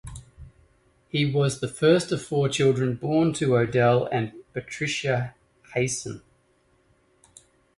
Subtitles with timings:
[1.09, 5.35] He was the first of four children born to Odel and Patricia
[5.75, 6.21] Hiaasen.